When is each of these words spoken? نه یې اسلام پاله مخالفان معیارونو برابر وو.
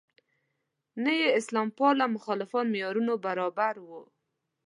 نه 1.03 1.11
یې 1.21 1.27
اسلام 1.39 1.67
پاله 1.77 2.05
مخالفان 2.15 2.65
معیارونو 2.73 3.13
برابر 3.25 3.75
وو. 3.85 4.01